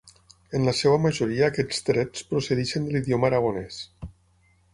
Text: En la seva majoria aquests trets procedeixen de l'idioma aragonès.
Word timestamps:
En 0.59 0.63
la 0.69 0.73
seva 0.77 0.95
majoria 1.03 1.49
aquests 1.53 1.85
trets 1.91 2.25
procedeixen 2.33 2.89
de 2.89 2.97
l'idioma 2.97 3.31
aragonès. 3.31 3.79